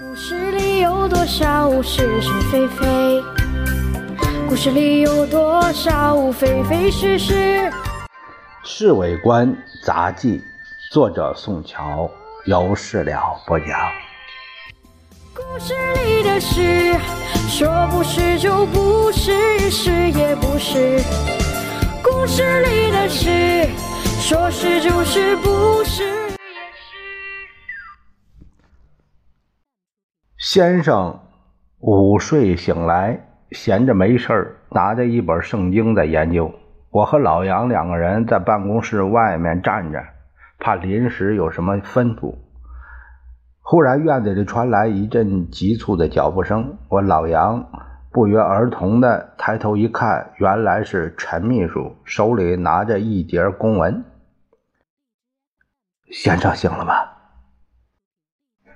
[0.00, 3.22] 故事里有多少是是非非？
[4.48, 7.34] 故事里有多少非非是是？
[8.64, 10.38] 《侍卫官杂记》，
[10.90, 12.10] 作者宋乔，
[12.46, 13.68] 有事了不讲。
[15.34, 15.74] 故事
[16.06, 16.96] 里的事，
[17.50, 21.02] 说不是就不是，是也不是。
[22.02, 23.68] 故事里的事，
[24.22, 26.21] 说是就是，不是。
[30.54, 31.18] 先生
[31.78, 36.52] 午睡醒来，闲着没事儿，拿着一本圣经在研究。
[36.90, 40.04] 我和老杨两个人在办公室外面站着，
[40.58, 42.36] 怕临时有什么吩咐。
[43.62, 47.66] 忽然院子里传来一阵急促的脚步声，我老杨
[48.10, 54.04] 不约而同的抬头一看，原来是陈秘书手里拿着一叠公文。
[56.10, 56.92] 先生醒了吗？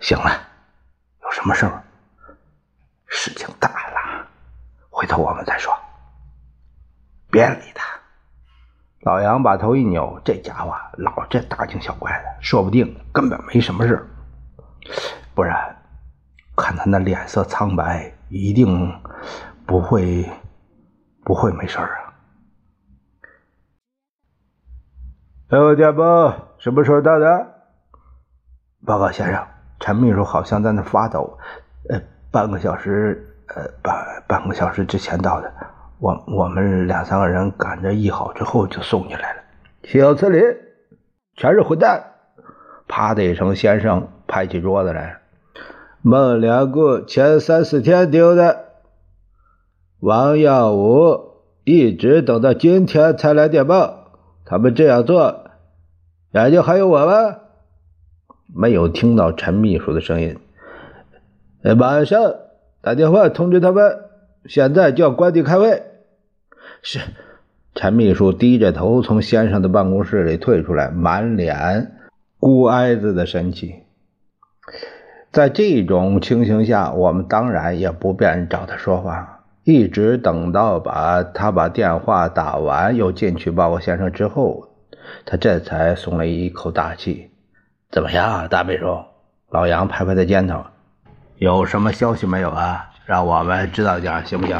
[0.00, 0.51] 醒了。
[1.42, 1.82] 什么事儿？
[3.06, 4.28] 事情大了，
[4.88, 5.76] 回头我们再说。
[7.32, 7.84] 别理他。
[9.00, 14.08] 老杨把头一扭，这家伙老这大惊小怪的，说不定根本没什么事
[15.34, 15.82] 不然，
[16.56, 19.02] 看他那脸色苍白，一定
[19.66, 20.30] 不会
[21.24, 22.14] 不会没事啊。
[25.48, 27.26] 刘家宝，什么时候到的？
[28.86, 29.44] 报告先生。
[29.82, 31.36] 陈秘书好像在那发抖，
[31.88, 35.52] 呃，半个小时，呃，半半个小时之前到的，
[35.98, 39.42] 我我们两三个人赶着议好之后就送进来了。
[39.82, 40.40] 小次林，
[41.34, 42.04] 全是混蛋！
[42.86, 45.18] 啪的一声，先生拍起桌子来。
[46.00, 48.66] 孟良谷前三四天丢的，
[49.98, 54.12] 王耀武一直等到今天才来电报。
[54.44, 55.50] 他们这样做，
[56.30, 57.38] 眼睛还有我吗？
[58.54, 60.36] 没有听到陈秘书的声音。
[61.76, 62.34] 马上
[62.80, 63.98] 打电话通知他们，
[64.46, 65.82] 现在叫关帝开会。
[66.82, 67.00] 是。
[67.74, 71.92] 陈秘书低着头从先生的办公室里退出来，满脸
[72.38, 73.76] 孤哀子的神气。
[75.30, 84.68] 在这种情形下，我们当然也不便找他说话，一直等到把他把电话打完，又进去报告先生之后，
[85.24, 87.30] 他这才松了一口大气。
[87.92, 89.04] 怎么样，大秘书？
[89.50, 90.64] 老杨拍拍他肩头，
[91.36, 92.88] 有什么消息没有啊？
[93.04, 94.58] 让我们知道点，行不行？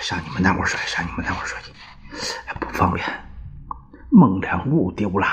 [0.00, 1.72] 上你们那屋说，上你们那屋说去，
[2.60, 3.04] 不方便。
[4.12, 5.26] 孟良物丢了，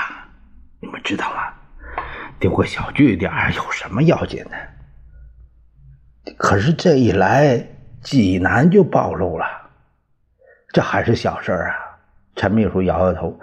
[0.80, 1.52] 你们知道吗？
[2.40, 6.34] 丢个小据点有什么要紧的？
[6.36, 7.64] 可是这一来，
[8.00, 9.46] 济南就暴露了，
[10.72, 11.76] 这还是小事啊。
[12.34, 13.38] 陈秘书摇摇头。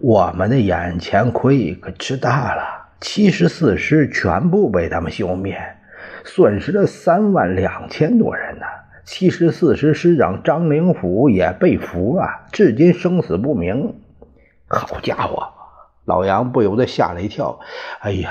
[0.00, 2.62] 我们的眼前亏可吃大了，
[3.00, 5.58] 七十四师全部被他们消灭，
[6.24, 8.66] 损失了三万两千多人呢。
[9.04, 13.96] 七十四师师长张灵甫也被俘了，至今生死不明。
[14.68, 15.48] 好家伙，
[16.04, 17.58] 老杨不由得吓了一跳。
[18.00, 18.30] 哎呀，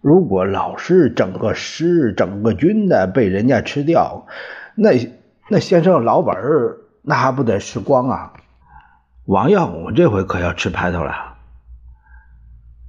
[0.00, 4.26] 如果老师整个师、整个军的被人家吃掉，
[4.74, 4.90] 那
[5.48, 8.32] 那先生老本儿那还不得吃光啊？
[9.26, 11.34] 王耀武这回可要吃排头了。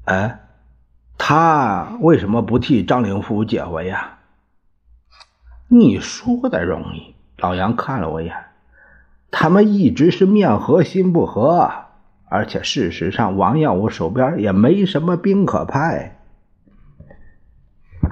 [0.05, 0.39] 哎，
[1.17, 4.19] 他为什么不替张灵甫解围呀？
[5.67, 7.15] 你说的容易。
[7.37, 8.35] 老杨看了我一眼，
[9.31, 11.71] 他们一直是面和心不和，
[12.29, 16.19] 而且事实上王耀武手边也没什么兵可派。
[17.99, 18.09] 故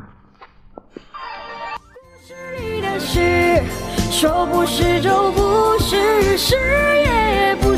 [2.23, 3.63] 事里的事，
[4.11, 7.74] 说不是就不是，是也不。